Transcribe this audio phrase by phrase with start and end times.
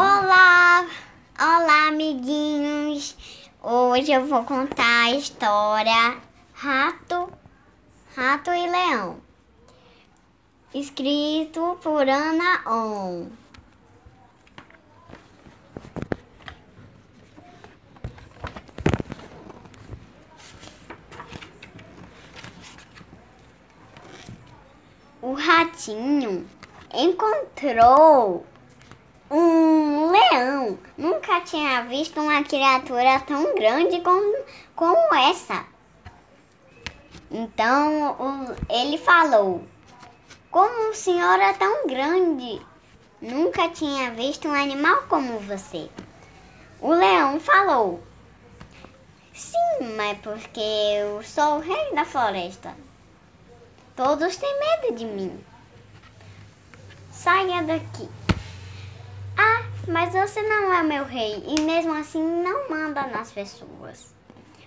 [0.00, 0.86] Olá,
[1.40, 3.16] olá amiguinhos.
[3.60, 6.18] Hoje eu vou contar a história
[6.54, 7.28] Rato,
[8.14, 9.16] Rato e Leão.
[10.72, 13.26] Escrito por Ana On.
[25.20, 26.48] O ratinho
[26.94, 28.46] encontrou
[29.30, 30.78] um leão.
[30.96, 34.36] Nunca tinha visto uma criatura tão grande como,
[34.74, 35.64] como essa.
[37.30, 39.62] Então o, ele falou:
[40.50, 42.60] Como o senhor é tão grande?
[43.20, 45.90] Nunca tinha visto um animal como você.
[46.80, 48.02] O leão falou:
[49.34, 52.74] Sim, mas porque eu sou o rei da floresta.
[53.94, 55.44] Todos têm medo de mim.
[57.10, 58.08] Saia daqui.
[59.88, 64.14] Mas você não é meu rei e mesmo assim não manda nas pessoas.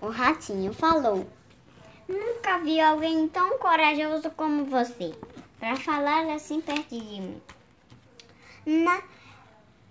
[0.00, 1.24] O ratinho falou:
[2.08, 5.14] Nunca vi alguém tão corajoso como você
[5.60, 7.40] para falar assim perto de mim.
[8.66, 9.00] Na...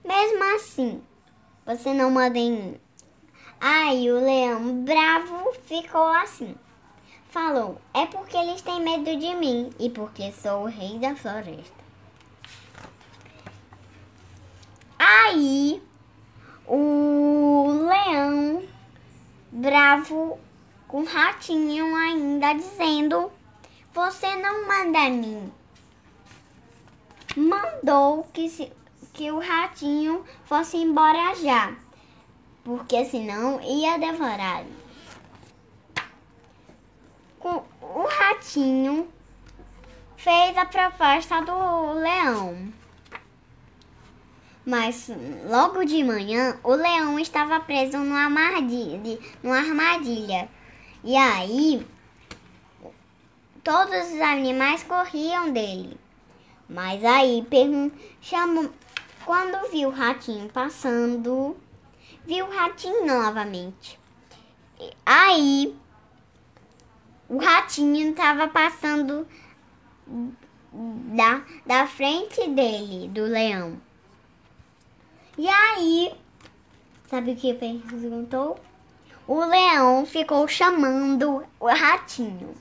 [0.03, 1.02] Mesmo assim,
[1.65, 2.81] você não manda em mim.
[3.61, 6.53] Aí o leão bravo ficou assim.
[7.30, 11.83] Falou: É porque eles têm medo de mim e porque sou o rei da floresta.
[15.25, 15.81] Aí
[16.67, 18.61] o leão
[19.49, 20.38] bravo
[20.85, 23.31] com o ratinho ainda dizendo:
[23.93, 25.52] Você não manda a mim.
[27.38, 28.69] Mandou que, se,
[29.13, 31.73] que o ratinho fosse embora já,
[32.61, 34.65] porque senão ia devorar.
[37.41, 39.08] O ratinho
[40.17, 42.83] fez a proposta do leão.
[44.66, 45.09] Mas
[45.50, 50.47] logo de manhã o leão estava preso numa armadilha, numa armadilha.
[51.04, 51.86] E aí
[53.64, 55.98] todos os animais corriam dele.
[56.70, 57.45] Mas aí
[58.21, 58.71] chamou,
[59.26, 61.58] quando viu o ratinho passando,
[62.26, 63.99] viu o ratinho novamente.
[65.05, 65.76] Aí
[67.27, 69.27] o ratinho estava passando
[70.73, 73.77] da, da frente dele, do leão.
[75.36, 76.14] E aí,
[77.08, 78.60] sabe o que perguntou?
[79.27, 82.55] O leão ficou chamando o ratinho.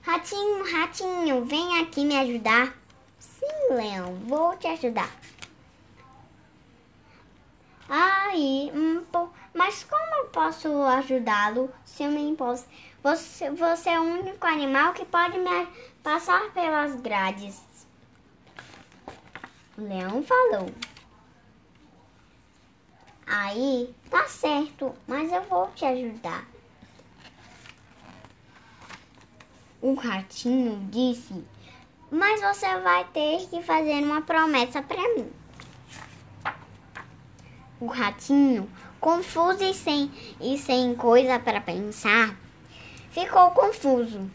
[0.00, 2.72] Ratinho, ratinho, vem aqui me ajudar.
[3.18, 5.10] Sim, leão, vou te ajudar.
[7.88, 8.70] Aí,
[9.52, 12.66] mas como eu posso ajudá-lo se eu nem posso?
[13.02, 15.66] Você, você é o único animal que pode me
[16.02, 17.60] passar pelas grades.
[19.76, 20.70] O leão falou.
[23.26, 26.46] Aí, tá certo, mas eu vou te ajudar.
[29.82, 31.44] O ratinho disse:
[32.10, 35.30] Mas você vai ter que fazer uma promessa para mim.
[37.80, 38.70] O ratinho,
[39.00, 40.10] confuso e sem,
[40.40, 42.36] e sem coisa para pensar,
[43.10, 44.30] ficou confuso.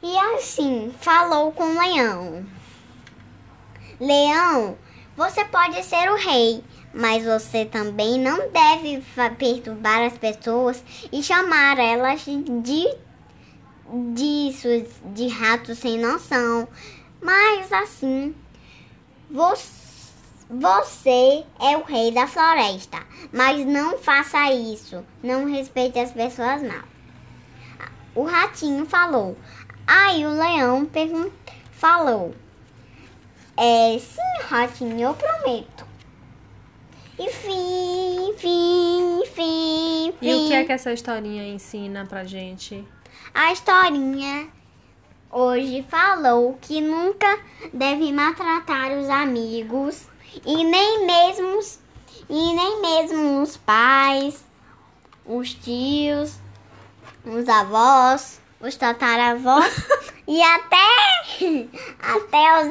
[0.00, 2.46] E assim falou com o leão:
[4.00, 4.78] Leão,
[5.18, 6.62] você pode ser o rei,
[6.94, 9.02] mas você também não deve
[9.36, 10.80] perturbar as pessoas
[11.10, 12.96] e chamar elas de
[14.14, 14.68] disso,
[15.06, 16.68] de ratos sem noção.
[17.20, 18.32] Mas assim,
[20.48, 22.98] você, é o rei da floresta,
[23.32, 25.04] mas não faça isso.
[25.20, 26.84] Não respeite as pessoas mal.
[28.14, 29.36] O ratinho falou.
[29.84, 30.88] Aí o leão
[31.72, 32.32] falou.
[33.60, 35.84] É, sim, Ratinho, eu prometo.
[37.18, 40.28] E fim, fim, fim, fim.
[40.28, 42.86] E o que é que essa historinha ensina pra gente?
[43.34, 44.46] A historinha
[45.28, 47.40] hoje falou que nunca
[47.74, 50.06] deve maltratar os amigos
[50.46, 51.58] e nem mesmo
[52.30, 54.44] e nem mesmo os pais,
[55.26, 56.36] os tios,
[57.24, 59.74] os avós, os tataravós
[60.28, 61.07] e até
[62.00, 62.68] até os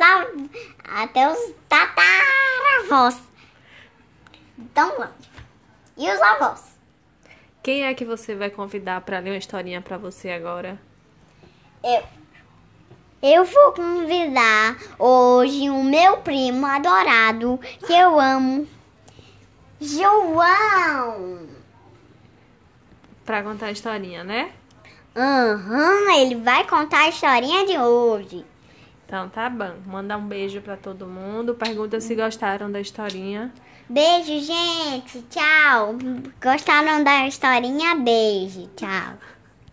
[0.84, 3.22] até os tataravós.
[4.58, 5.10] Então,
[5.98, 6.78] e os avós?
[7.64, 10.80] Quem é que você vai convidar para ler uma historinha para você agora?
[11.84, 12.04] Eu.
[13.22, 18.68] Eu vou convidar hoje o meu primo adorado, que eu amo,
[19.82, 21.48] João.
[23.26, 24.52] Para contar a historinha, né?
[25.16, 28.46] Aham, uhum, ele vai contar a historinha de hoje.
[29.08, 29.72] Então tá bom.
[29.86, 31.56] Manda um beijo pra todo mundo.
[31.56, 33.54] Pergunta se gostaram da historinha.
[33.90, 35.22] Beijo, gente.
[35.30, 35.96] Tchau.
[36.44, 37.96] Gostaram da historinha?
[37.96, 38.70] Beijo.
[38.76, 39.14] Tchau.